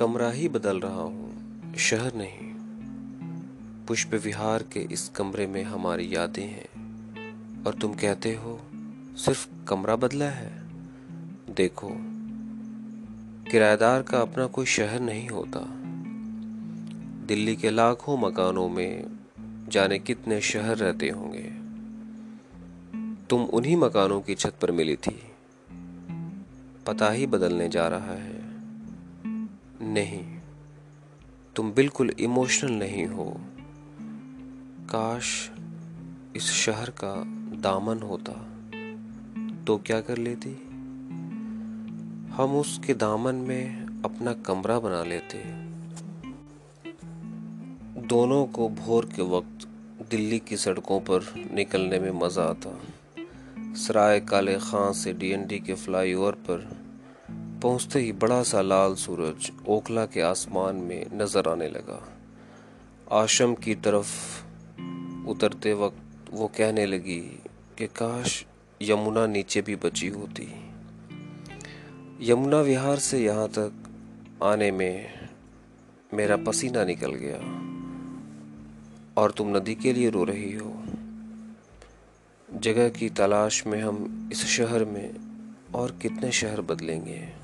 [0.00, 1.30] कमरा ही बदल रहा हूँ,
[1.76, 2.54] शहर नहीं।
[3.86, 6.68] पुष्प विहार के इस कमरे में हमारी यादें हैं,
[7.64, 8.60] और तुम कहते हो,
[9.16, 10.62] सिर्फ़ कमरा बदला है।
[11.54, 11.90] देखो,
[13.50, 15.60] किराएदार का अपना कोई शहर नहीं होता।
[17.26, 19.06] दिल्ली के लाखों मकानों में
[19.68, 21.50] जाने कितने शहर रहते होंगे।
[23.26, 25.22] तुम उन्हीं मकानों की छत पर मिली थी।
[26.86, 28.49] पता ही बदलने जा रहा है।
[29.90, 30.38] नहीं।
[31.56, 33.40] तुम बिल्कुल इमोशनल नहीं हो।
[34.90, 35.50] काश
[36.36, 37.24] इस शहर का
[37.60, 38.32] दामन होता।
[39.64, 40.50] तो क्या कर लेती?
[42.32, 45.38] हम उसके दामन में अपना कमरा बना लेते।
[48.06, 49.68] दोनों को भोर के वक्त
[50.10, 52.80] दिल्ली की सड़कों पर निकलने में मज़ा आता।
[53.58, 56.89] सराय काले खां से डीएनडी के फ्लाईओवर पर
[57.62, 62.08] पहुँचते ही बड़ा सा लाल सूरज ओखला के आसमान में नज़र आने लगा।
[63.12, 64.08] आश्रम की तरफ़
[65.28, 67.42] उतरते वक्त वो कहने लगी
[67.78, 68.46] कि काश
[68.82, 70.48] यमुना नीचे भी बची होती।
[72.20, 73.72] यमुना विहार से यहाँ तक
[74.42, 75.12] आने में
[76.14, 77.70] मेरा पसीना निकल गया।
[79.22, 80.82] और तुम नदी के लिए रो रही हो।
[82.54, 85.14] जगह की तलाश में हम इस शहर में
[85.74, 87.39] और कितने शहर बदलेंगे।